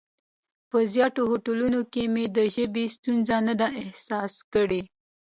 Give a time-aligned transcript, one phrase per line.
[0.69, 4.81] په زیاترو هوټلونو کې مې د ژبې ستونزه نه ده احساس کړې.